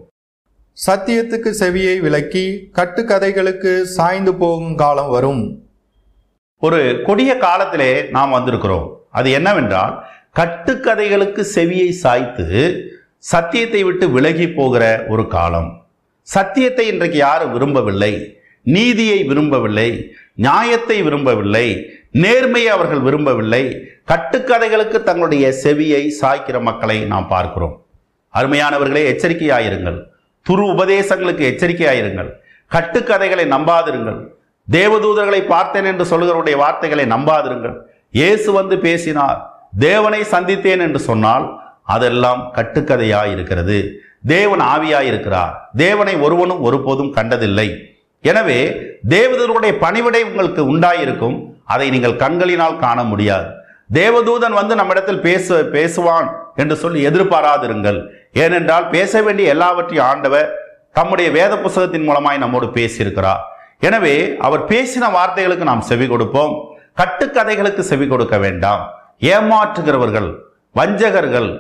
சத்தியத்துக்கு 0.75 1.51
செவியை 1.59 2.01
விலக்கி 2.01 2.71
கட்டுக்கதைகளுக்கு 2.75 3.83
சாய்ந்து 3.83 4.35
போகும் 4.35 4.75
காலம் 4.75 5.09
வரும். 5.09 5.63
ஒரு 6.59 7.03
கொடிய 7.07 7.37
காலத்திலே 7.39 8.03
நாம் 8.03 8.33
வந்திருக்கிறோம். 8.33 8.89
அது 9.11 9.31
என்னவென்றால் 9.31 10.05
கட்டுக்கதைகளுக்கு 10.37 11.45
செவியை 11.55 11.89
சாய்த்து 11.91 12.47
சத்தியத்தை 13.19 13.85
விட்டு 13.85 14.11
விலகி 14.11 14.49
போகிற 14.49 15.05
ஒரு 15.09 15.27
காலம். 15.27 15.87
சத்தியத்தை 16.21 16.87
இன்றைக்கு 16.87 17.19
யாரும் 17.19 17.53
விரும்பவில்லை. 17.53 18.37
நீதியை 18.63 19.25
விரும்பவில்லை. 19.25 20.15
நியாயத்தை 20.35 21.03
விரும்பவில்லை. 21.03 21.87
நேர்மையை 22.13 22.65
அவர்கள் 22.65 23.01
விரும்பவில்லை. 23.01 23.77
கட்டுக்கதைகளுக்கு 24.07 25.03
தங்களுடைய 25.03 25.55
செவியை 25.65 26.11
சாய்க்கிற 26.21 26.61
மக்களை 26.61 27.05
நாம் 27.05 27.29
பார்க்கிறோம். 27.29 27.85
அருமையானவர்களே 28.35 29.05
எச்சரிக்கையாயிருங்கள். 29.13 30.11
துரு 30.47 30.65
உபதேசங்களுக்கு 30.75 31.43
எச்சரிக்கையாயிருங்கள். 31.51 32.31
கட்டுக்கதைகளை 32.71 33.45
நம்பாதிருங்கள். 33.55 34.21
தேவதூதர்களை 34.69 35.41
பார்த்தேன் 35.55 35.89
என்று 35.91 36.05
சொல்கிறவருடைய 36.11 36.57
வார்த்தைகளை 36.63 37.05
நம்பாதிருங்கள். 37.15 37.75
இயேசு 38.21 38.49
வந்து 38.59 38.77
பேசினார் 38.87 39.39
தேவனை 39.87 40.21
சந்தித்தேன் 40.35 40.83
என்று 40.87 41.01
சொன்னால் 41.09 41.47
அதெல்லாம் 41.95 42.43
கட்டுக்கதையாய் 42.57 43.33
இருக்கிறது 43.35 43.79
தேவன் 44.33 44.63
ஆவியாய் 44.75 45.09
இருக்கிறார் 45.11 45.55
தேவனை 45.85 46.15
ஒருவனும் 46.25 46.61
ஒருபோதும் 46.67 47.15
கண்டதில்லை. 47.17 47.69
எனவே 48.31 48.61
தேவதூதருடைய 49.15 49.73
பணிவிடை 49.85 50.21
உங்களுக்கு 50.29 50.63
உண்டாயிருக்கும். 50.73 51.37
அதை 51.75 51.87
நீங்கள் 51.95 52.21
கண்களினால் 52.23 52.81
காண 52.85 52.99
முடியாது. 53.13 53.49
தேவதூதன் 54.01 54.59
வந்து 54.61 54.75
நம்மிடத்தில் 54.81 55.25
பேச 55.27 55.57
பேசுவான் 55.77 56.29
என்று 56.63 56.77
சொல்லி 56.83 57.01
எதிர்பாராதிருங்கள். 57.09 57.99
ஏனென்றால் 58.35 58.87
பேச 58.97 59.23
வேண்டிய 59.27 59.55
எல்லாவற்றையும் 59.55 60.09
ஆண்டவர் 60.11 60.49
தம்முடைய 60.99 61.29
வேத 61.39 61.53
புஸ்தகத்தின் 61.65 62.07
மூலமாய் 62.09 62.43
நம்மோடு 62.43 62.67
பேசியிருக்கிறார். 62.77 63.43
எனவே 63.89 64.15
அவர் 64.47 64.63
பேசின 64.73 65.05
வார்த்தைகளுக்கு 65.17 65.71
நாம் 65.71 65.89
செவி 65.91 66.07
கொடுப்போம். 66.13 66.55
கட்டுக்கதைகளுக்கு 67.01 67.83
செவி 67.91 68.07
கொடுக்க 68.09 68.37
வேண்டாம். 68.45 68.83
ஏமாற்றுகிறவர்கள் 69.33 70.31
வஞ்சகர்கள் 70.79 71.51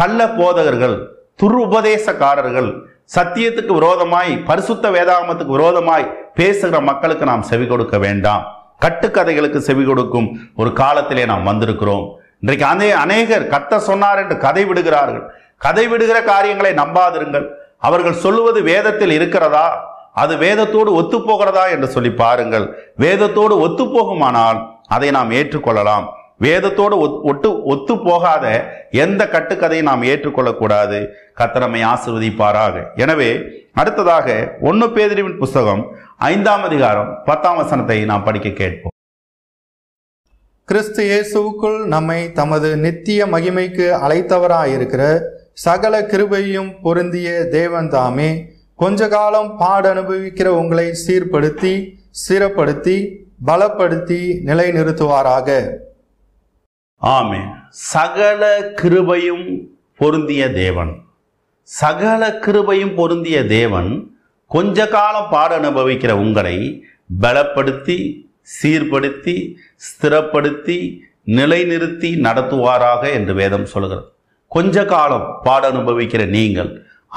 கள்ள 0.00 0.20
போதகர்கள் 0.38 0.96
துரு 1.40 1.58
உபதேசக்காரர்கள் 1.66 2.70
சத்தியத்துக்கு 3.14 3.72
விரோதமாய் 3.78 4.32
பரிசுத்த 4.48 4.84
வேதாமத்துக்கு 4.96 5.56
விரோதமாய் 5.56 6.10
பேசுகிற 6.38 6.80
மக்களுக்கு 6.90 7.24
நாம் 7.30 7.48
செவி 7.50 7.66
கொடுக்க 7.72 7.96
வேண்டாம். 8.06 8.44
கட்டுக்கதைகளுக்கு 8.84 9.60
செவி 9.68 9.84
கொடுக்கும் 9.88 10.28
ஒரு 10.60 10.70
காலத்திலே 10.82 11.24
நாம் 11.32 11.48
வந்திருக்கிறோம். 11.50 12.04
இன்றைக்கு 12.42 12.64
அநே 12.70 12.88
அநேகர் 13.04 13.50
கத்த 13.54 13.78
சொன்னார் 13.88 14.20
என்று 14.22 14.36
கதை 14.44 14.62
விடுகிறார்கள். 14.68 15.24
கதை 15.62 15.88
விடுகிற 15.88 16.22
காரியங்களை 16.22 16.72
நம்பாதிருங்கள். 16.72 17.48
அவர்கள் 17.78 18.12
சொல்லுவது 18.12 18.62
வேதத்தில் 18.62 19.10
இருக்கிறதா? 19.10 19.90
அது 20.12 20.36
வேதத்தோடு 20.36 20.90
ஒத்துப்போகிறதா 20.90 21.70
என்று 21.70 21.86
சொல்லி 21.86 22.10
பாருங்கள். 22.10 22.94
வேதத்தோடு 22.98 23.68
ஒத்துப்போகுமானால் 23.68 24.66
அதை 24.86 25.10
நாம் 25.10 25.30
ஏற்றுக்கொள்ளலாம். 25.30 26.08
வேதத்தோடு 26.40 26.98
ஒத்- 26.98 27.22
ஒட்டு 27.22 27.62
ஒத்து 27.62 27.98
போகாத 27.98 28.74
எந்த 28.90 29.28
கட்டுக்கதையும் 29.32 29.82
நாம் 29.82 30.02
ஏற்றுக்கொள்ளக்கூடாது. 30.02 31.08
கத்தனமை 31.38 31.82
ஆசிர்வதிப்பாராக. 31.82 32.86
எனவே 32.96 33.40
அடுத்ததாக 33.72 34.52
ஒன்னு 34.60 34.86
பேதிரிவின் 34.86 35.38
புஸ்தகம் 35.38 35.86
ஐந்தாம் 36.16 36.62
அதிகாரம் 36.62 37.22
பத்தாம் 37.24 37.56
வசனத்தை 37.56 38.04
நாம் 38.04 38.24
படிக்க 38.24 38.48
கேட்போம். 38.48 38.90
கிறிஸ்து 40.64 41.04
இயேசுவுக்குள் 41.04 41.84
நம்மை 41.84 42.32
தமது 42.32 42.76
நித்திய 42.76 43.26
மகிமைக்கு 43.26 43.90
அழைத்தவராயிருக்கிற 43.90 45.20
சகல 45.54 46.00
கிருபையும் 46.02 46.78
பொருந்திய 46.82 47.48
தேவன் 47.48 47.88
தாமே 47.88 48.52
கொஞ்ச 48.76 49.08
காலம் 49.08 49.56
பாட 49.56 49.94
அனுபவிக்கிற 49.94 50.46
உங்களை 50.46 50.96
சீர்படுத்தி 51.06 51.98
ஸ்திரப்படுத்தி 52.20 53.16
பலப்படுத்தி 53.46 54.20
நிலைநிறுத்துவாராக. 54.46 55.68
ஆமே 57.02 57.40
சகல 57.70 58.58
கிருபையும் 58.60 59.68
பொருந்திய 59.96 60.52
தேவன். 60.52 61.02
சகல 61.62 62.38
கிருபையும் 62.46 62.94
பொருந்திய 62.94 63.46
தேவன் 63.46 64.16
கொஞ்ச 64.46 64.88
காலம் 64.88 65.30
பாட 65.30 65.58
அனுபவிக்கிற 65.58 66.12
உங்களை 66.12 66.84
பலப்படுத்தி 67.20 68.28
சீர்படுத்தி 68.62 69.54
ஸ்திரப்படுத்தி 69.88 71.00
நிலைநிறுத்தி 71.26 72.10
நடத்துவாராக 72.26 73.12
என்று 73.12 73.34
வேதம் 73.34 73.66
சொல்கிறது. 73.66 74.11
கொஞ்ச 74.54 74.84
காலம் 74.92 75.26
பாட 75.44 75.62
அனுபவிக்கிற 75.72 76.22
நீங்கள் 76.36 76.70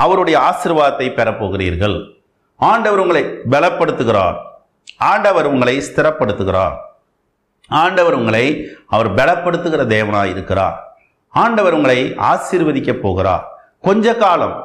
அவருடைய 0.03 0.37
ஆசிர்வாதத்தை 0.49 1.07
பெறப்போகிறீர்கள். 1.17 1.97
ஆண்டவர் 2.59 3.01
உங்களை 3.03 3.23
பலப்படுத்துகிறார். 3.53 4.37
ஆண்டவர் 5.11 5.47
உங்களை 5.53 5.75
ஸ்திரப்படுத்துகிறார். 5.87 6.75
ஆண்டவர் 7.69 8.15
உங்களை 8.19 8.45
அவர் 8.95 9.09
பலப்படுத்துகிற 9.19 9.83
தேவனாக 9.95 10.31
இருக்கிறார். 10.33 10.77
ஆண்டவர் 11.43 11.75
உங்களை 11.77 11.99
ஆசீர்வதிக்க 12.31 12.91
போகிறார். 13.05 13.43
கொஞ்ச 13.87 14.15
காலம் 14.23 14.55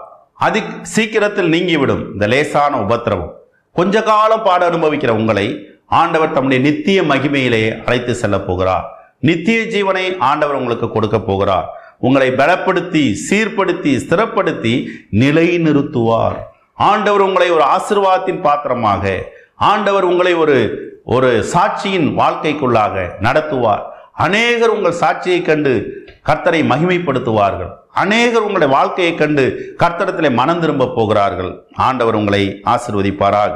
அதி 0.46 0.60
சீக்கிரத்தில் 0.94 1.52
நீங்கிவிடும் 1.54 2.04
இந்த 2.12 2.26
லேசான 2.32 2.72
உபத்திரவம். 2.86 3.32
கொஞ்ச 3.78 4.02
காலம் 4.12 4.46
பாட 4.46 4.62
அனுபவிக்கிற 4.70 5.10
உங்களை 5.20 5.46
ஆண்டவர் 6.00 6.34
தம்முடைய 6.36 6.60
நித்திய 6.68 6.98
மகிமையிலே 7.12 7.62
அழைத்து 7.86 8.12
செல்ல 8.22 8.36
போகிறார். 8.48 8.86
நித்திய 9.28 9.60
ஜீவனை 9.74 10.04
ஆண்டவர் 10.30 10.58
உங்களுக்கு 10.60 10.86
கொடுக்க 10.92 11.16
போகிறார். 11.30 11.66
உங்களை 12.06 12.28
பலப்படுத்தி 12.40 13.04
சீர்படுத்தி 13.26 13.92
ஸ்திரப்படுத்தி 14.04 14.74
நிலை 15.22 15.46
நிறுத்துவார். 15.66 16.38
ஆண்டவர் 16.90 17.26
உங்களை 17.28 17.48
ஒரு 17.56 17.64
ஆசிர்வாதத்தின் 17.76 18.40
பாத்திரமாக 18.46 19.04
ஆண்டவர் 19.70 20.04
உங்களை 20.10 20.32
ஒரு 20.42 20.58
ஒரு 21.14 21.30
சாட்சியின் 21.52 22.08
வாழ்க்கைக்குள்ளாக 22.20 23.04
நடத்துவார். 23.26 23.82
அநேகர் 24.26 24.74
உங்கள் 24.76 25.00
சாட்சியை 25.02 25.40
கண்டு 25.42 25.72
கர்த்தரை 26.28 26.60
மகிமைப்படுத்துவார்கள். 26.72 27.70
அநேகர் 28.02 28.44
உங்களுடைய 28.46 28.70
வாழ்க்கையை 28.76 29.12
கண்டு 29.14 29.44
கர்த்தரத்தில் 29.82 30.36
மனம் 30.40 30.60
திரும்ப 30.60 30.90
போகிறார்கள். 30.96 31.52
ஆண்டவர் 31.88 32.18
உங்களை 32.20 32.42
ஆசிர்வதிப்பாராக. 32.74 33.54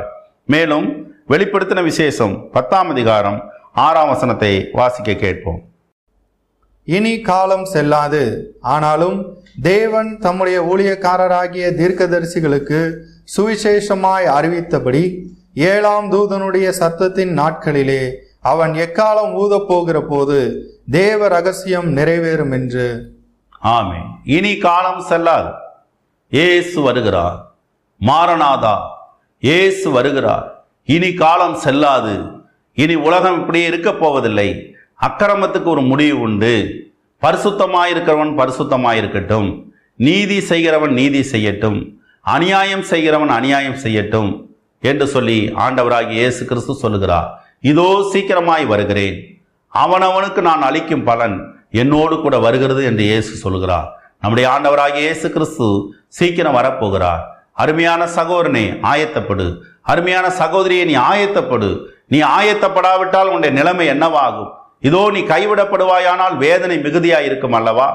மேலும் 0.54 0.86
வெளிப்படுத்தின 1.32 1.82
விசேஷம் 1.90 2.34
பத்தாம் 2.56 2.90
அதிகாரம் 2.94 3.38
ஆறாம் 3.86 4.10
வசனத்தை 4.14 4.52
வாசிக்க 4.72 5.14
கேட்போம். 5.24 5.60
இனி 6.84 7.20
காலம் 7.20 7.64
செல்லாது. 7.64 8.56
ஆனாலும் 8.60 9.38
தேவன் 9.62 10.18
தம்முடைய 10.18 10.62
ஊழியக்காரராகிய 10.62 11.70
தீர்க்கதரிசிகளுக்கு 11.74 12.96
சுவிசேஷமாய் 13.36 14.26
அறிவித்தபடி 14.38 15.22
ஏழாம் 15.54 16.12
தூதனுடைய 16.12 16.72
சத்தத்தின் 16.80 17.34
நாட்களிலே 17.34 18.12
அவன் 18.40 18.72
எக்காலம் 18.72 19.34
ஊதப்போகிற 19.34 20.00
போது 20.00 20.68
தேவ 20.90 21.28
ரகசியம் 21.28 21.96
நிறைவேறும் 21.96 22.52
என்று. 22.52 23.14
ஆமே 23.64 24.00
இனி 24.24 24.56
காலம் 24.56 25.00
செல்லாது. 25.00 25.50
ஏசு 26.30 26.80
வருகிறார். 26.80 27.54
மாரநாதா 28.00 28.76
ஏசு 29.40 29.90
வருகிறார். 29.90 30.64
இனி 30.84 31.14
காலம் 31.14 31.54
செல்லாது. 31.54 32.18
இனி 32.74 32.94
உலகம் 32.94 33.40
இப்படியே 33.40 33.66
இருக்கப் 33.66 34.00
போவதில்லை. 34.00 34.74
அக்கிரமத்துக்கு 35.06 35.68
ஒரு 35.74 35.82
முடிவு 35.90 36.16
உண்டு. 36.26 36.54
பரிசுத்தமாயிருக்கிறவன் 37.22 38.32
பரிசுத்தமாயிருக்கட்டும். 38.40 39.48
நீதி 40.06 40.38
செய்கிறவன் 40.50 40.94
நீதி 41.00 41.20
செய்யட்டும். 41.32 41.78
அநியாயம் 42.34 42.84
செய்கிறவன் 42.90 43.32
அநியாயம் 43.38 43.80
செய்யட்டும் 43.84 44.30
என்று 44.90 45.06
சொல்லி 45.14 45.38
ஆண்டவராகி 45.64 46.14
இயேசு 46.20 46.42
கிறிஸ்து 46.50 46.74
சொல்லுகிறார். 46.84 47.28
இதோ 47.70 47.88
சீக்கிரமாய் 48.12 48.64
வருகிறேன். 48.72 49.18
அவனவனுக்கு 49.72 50.40
நான் 50.48 50.64
அளிக்கும் 50.68 51.06
பலன் 51.10 51.36
என்னோடு 51.82 52.16
கூட 52.24 52.36
வருகிறது 52.46 52.82
என்று 52.90 53.04
இயேசு 53.10 53.32
சொல்கிறார் 53.44 53.88
நம்முடைய 54.22 54.46
ஆண்டவராகிய 54.54 55.04
இயேசு 55.06 55.26
கிறிஸ்து 55.36 55.68
சீக்கிரம் 56.18 56.56
வரப்போகிறார். 56.58 57.22
அருமையான 57.62 58.02
சகோதரனே 58.18 58.66
ஆயத்தப்படு. 58.92 59.46
அருமையான 59.92 60.26
சகோதரியை 60.42 60.84
நீ 60.90 60.94
ஆயத்தப்படு. 61.12 61.70
நீ 62.12 62.18
ஆயத்தப்படாவிட்டால் 62.38 63.30
உன்னுடைய 63.32 63.52
நிலைமை 63.60 63.86
என்னவாகும்? 63.94 64.52
இதோ 64.88 65.02
நீ 65.14 65.20
கைவிடப்படுவாயானால் 65.32 66.34
வேதனை 66.44 66.76
மிகுதியாய் 66.86 67.28
இருக்கும் 67.28 67.56
அல்லவா? 67.58 67.88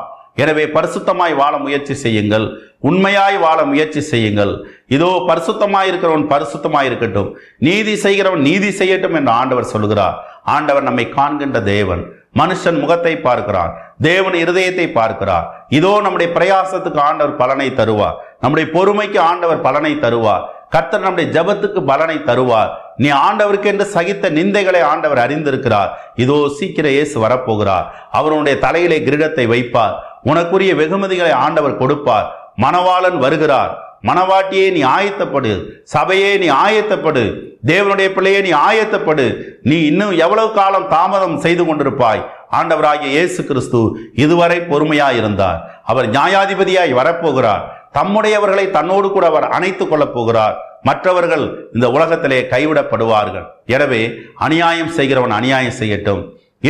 எனவே 0.43 0.65
பரிசுத்தமாய் 0.75 1.33
வாழ 1.39 1.53
முயற்சி 1.63 1.95
செய்யுங்கள். 2.03 2.45
உண்மையாய் 2.89 3.37
வாழ 3.45 3.59
முயற்சி 3.71 4.01
செய்யுங்கள். 4.11 4.53
இதோ 4.95 5.09
பரிசுத்தமாய் 5.29 5.89
இருக்கிறவன் 5.89 6.29
பரிசுத்தமாய் 6.33 6.87
இருக்கட்டும். 6.89 7.29
நீதி 7.67 7.93
செய்கிறவன் 8.05 8.45
நீதி 8.49 8.69
செய்யட்டும் 8.79 9.17
என்று 9.19 9.31
ஆண்டவர் 9.39 9.71
சொல்கிறார். 9.73 10.15
ஆண்டவர் 10.55 10.87
நம்மை 10.89 11.05
காண்கின்ற 11.17 11.59
தேவன் 11.73 12.03
மனுஷன் 12.39 12.79
முகத்தை 12.81 13.13
பார்க்கிறார். 13.25 13.71
தேவன் 14.07 14.35
இருதயத்தை 14.43 14.85
பார்க்கிறார். 14.99 15.45
இதோ 15.77 15.91
நம்முடைய 16.05 16.29
பிரயாசத்துக்கு 16.37 17.01
ஆண்டவர் 17.09 17.39
பலனை 17.41 17.67
தருவார். 17.79 18.17
நம்முடைய 18.43 18.67
பொறுமைக்கு 18.75 19.19
ஆண்டவர் 19.29 19.65
பலனை 19.67 19.93
தருவார். 20.05 20.45
கர்த்தர் 20.69 21.01
நம்முடைய 21.01 21.27
ஜெபத்துக்கு 21.35 21.85
பலனை 21.85 22.17
தருவார். 22.17 22.71
நீ 22.95 23.09
ஆண்டவருக்கு 23.09 23.65
என்று 23.65 23.85
சகித்த 23.93 24.29
நிந்தைகளை 24.29 24.81
ஆண்டவர் 24.81 25.21
அறிந்திருக்கிறார். 25.25 25.89
இதோ 26.15 26.49
சீக்கிரம் 26.57 26.91
இயேசு 26.91 27.27
வரப்போகிறார். 27.27 27.85
அவருடைய 28.11 28.59
தலையிலே 28.59 28.99
கிரீடத்தை 28.99 29.45
வைப்பார். 29.53 29.95
உனக்குரிய 30.23 30.75
வெகுமதிகளை 30.75 31.31
ஆண்டவர் 31.31 31.77
கொடுப்பார். 31.77 32.27
மணவாளன் 32.61 33.17
வருகிறார். 33.17 33.71
மணவாட்டியே 34.07 34.71
நீ 34.71 34.83
ஆயத்தப்படு. 34.83 35.53
சபையே 35.93 36.37
நீ 36.37 36.49
ஆயத்தப்படு. 36.49 37.23
தேவனுடைய 37.65 38.13
பிள்ளையே 38.13 38.41
நீ 38.41 38.51
ஆயத்தப்படு. 38.51 39.25
நீ 39.63 39.85
இன்னும் 39.85 40.17
எவ்வளவு 40.17 40.53
காலம் 40.53 40.87
தாமதம் 40.87 41.37
செய்து 41.37 41.63
கொண்டிருப்பாய்? 41.63 42.21
ஆண்டவராகிய 42.51 43.09
இயேசு 43.17 43.45
கிறிஸ்து 43.45 43.81
இதுவரை 44.15 44.59
பொறுமையாய் 44.59 45.17
இருந்தார் 45.17 45.59
அவர் 45.83 46.07
நியாயாதிபதியாய் 46.09 46.97
வரப்போகிறார். 46.99 47.65
தம்முடையவர்களை 47.97 48.71
தன்னோடு 48.71 49.11
கூட 49.11 49.25
அவர் 49.27 49.47
அணைத்துக் 49.47 49.89
கொள்ளப் 49.89 50.13
போகிறார். 50.13 50.55
மற்றவர்கள் 50.87 51.45
இந்த 51.75 51.85
உலகத்திலே 51.95 52.39
கைவிடப்படுவார்கள். 52.53 53.47
எனவே 53.75 54.01
அநியாயம் 54.45 54.93
செய்கிறவன் 54.97 55.33
அநியாயம் 55.39 55.79
செய்யட்டும். 55.81 56.21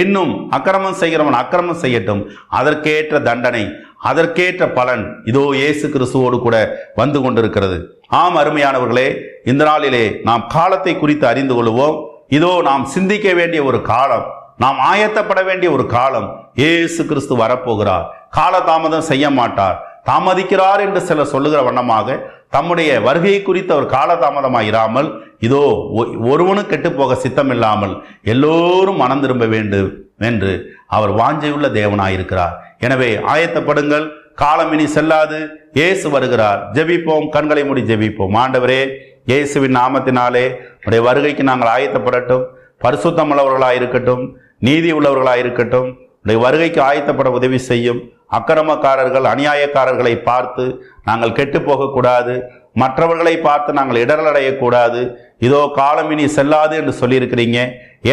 இன்னும் 0.02 0.32
அக்கிரமம் 0.56 0.98
செய்கிறவன் 1.02 1.38
அக்கிரமம் 1.42 1.82
செய்யட்டும். 1.84 2.22
அதற்கேற்ற 2.60 3.22
தண்டனை 3.28 3.64
அதற்கேற்ற 4.10 4.64
பலன் 4.78 5.06
இதோ 5.30 5.44
இயேசு 5.60 5.86
கிறிஸ்துவோடு 5.94 6.38
கூட 6.46 6.58
வந்து 7.00 7.20
கொண்டிருக்கிறது. 7.24 7.78
ஆம் 8.22 8.38
அருமையானவர்களே 8.42 9.08
இந்த 9.52 9.64
நாளிலே 9.70 10.06
நாம் 10.28 10.44
காலத்தை 10.56 10.94
குறித்து 11.02 11.26
அறிந்து 11.32 11.56
கொள்வோம். 11.58 11.98
இதோ 12.38 12.52
நாம் 12.70 12.86
சிந்திக்க 12.96 13.28
வேண்டிய 13.40 13.62
ஒரு 13.70 13.82
காலம் 13.92 14.26
நாம் 14.64 14.80
ஆயத்தப்பட 14.92 15.42
வேண்டிய 15.50 15.70
ஒரு 15.76 15.86
காலம் 15.96 16.28
இயேசு 16.62 17.02
கிறிஸ்து 17.10 17.34
வரப்போகிறார். 17.44 18.08
காலதாமதம் 18.38 19.08
செய்ய 19.12 19.26
மாட்டார். 19.40 19.78
தாமதிக்கிறார் 20.10 20.82
என்று 20.86 21.02
சிலர் 21.08 21.32
சொல்லுகிற 21.34 21.62
வண்ணமாக 21.68 22.18
தம்முடைய 22.50 23.02
வருகையை 23.02 23.42
குறித்து 23.42 23.74
அவர் 23.74 23.92
காலதாமதமாயிராமல் 23.92 25.10
இதோ 25.40 25.62
ஒ- 25.92 26.16
ஒருவனும் 26.20 26.70
கெட்டுப்போக 26.70 27.14
சித்தமில்லாமல் 27.14 27.94
எல்லோரும் 28.24 28.96
மனம் 28.96 29.22
திரும்ப 29.22 29.46
வேண்டும் 29.46 29.90
என்று 30.20 30.54
அவர் 30.88 31.12
வாஞ்சையுள்ள 31.12 31.68
தேவனாயிருக்கிறார். 31.80 32.56
எனவே 32.80 33.16
ஆயத்தப்படுங்கள் 33.16 34.06
காலம் 34.36 34.72
இனி 34.72 34.88
செல்லாது 34.88 35.38
இயேசு 35.74 36.10
வருகிறார். 36.10 36.70
ஜெபிப்போம் 36.74 37.30
கண்களை 37.30 37.66
மூடி 37.66 37.82
ஜெபிப்போம். 37.82 38.36
ஆண்டவரே 38.36 38.82
இயேசுவின் 39.26 39.76
நாமத்தினாலே 39.76 40.46
உடைய 40.86 41.02
வருகைக்கு 41.06 41.44
நாங்கள் 41.44 41.74
ஆயத்தப்படட்டும். 41.78 42.46
பரிசுத்தம் 42.82 43.32
உள்ளவர்களாக 43.32 43.76
இருக்கட்டும் 43.76 44.24
நீதி 44.60 44.94
உள்ளவர்களாக 44.94 45.38
இருக்கட்டும் 45.38 45.90
உடைய 46.24 46.42
வருகைக்கு 46.42 46.82
ஆயத்தப்பட 46.82 47.28
உதவி 47.28 47.58
செய்யும் 47.58 48.00
அக்கிரமக்காரர்கள் 48.38 49.28
அநியாயக்காரர்களை 49.34 50.14
பார்த்து 50.30 50.66
நாங்கள் 51.10 51.38
கெட்டு 51.40 51.62
போகக்கூடாது 51.68 52.36
மற்றவர்களை 52.82 53.36
பார்த்து 53.48 53.72
நாங்கள் 53.80 54.02
இடரல் 54.04 54.30
அடையக்கூடாது 54.32 55.02
இதோ 55.46 55.62
காலம் 55.80 56.12
இனி 56.14 56.26
செல்லாது 56.38 56.74
என்று 56.82 56.94
சொல்லியிருக்கிறீங்க. 57.02 57.60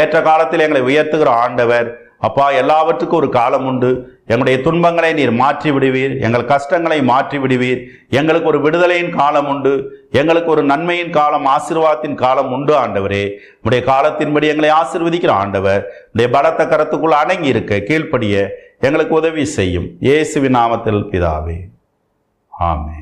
ஏற்ற 0.00 0.16
காலத்தில் 0.28 0.64
எங்களை 0.64 0.82
உயர்த்துகிற 0.90 1.30
ஆண்டவர். 1.44 1.88
அப்பா 2.26 2.44
எல்லாவற்றுக்கும் 2.60 3.20
ஒரு 3.20 3.28
காலம் 3.38 3.66
உண்டு. 3.70 3.90
எங்களுடைய 4.32 4.58
துன்பங்களை 4.66 5.10
நீர் 5.18 5.32
மாற்றி 5.40 5.70
விடுவீர் 5.74 6.14
எங்கள் 6.26 6.46
கஷ்டங்களை 6.52 6.98
மாற்றி 7.10 7.38
விடுவீர் 7.42 7.80
எங்களுக்கு 8.18 8.50
ஒரு 8.52 8.60
விடுதலையின் 8.64 9.12
காலம் 9.18 9.48
உண்டு. 9.52 9.74
எங்களுக்கு 10.20 10.50
ஒரு 10.54 10.62
நன்மையின் 10.70 11.12
காலம் 11.18 11.46
ஆசீர்வாதத்தின் 11.54 12.16
காலம் 12.24 12.52
உண்டு 12.56 12.72
ஆண்டவரே. 12.82 13.24
உடைய 13.66 13.82
காலத்தின்படி 13.92 14.48
எங்களை 14.52 14.70
ஆசீர்வதிக்கிற 14.80 15.34
ஆண்டவர். 15.42 15.82
உடைய 16.14 16.28
பலத்த 16.36 16.64
கரத்துக்குள் 16.72 17.20
அடங்கி 17.22 17.52
இருக்க 17.54 17.82
கீழ்ப்படிய. 17.90 18.46
எங்களுக்கு 18.80 19.14
உதவி 19.14 19.44
செய்யும். 19.44 19.96
இயேசுவின் 20.00 20.54
நாமத்தில் 20.54 21.06
பிதாவே. 21.10 21.58
ஆமே 22.60 22.98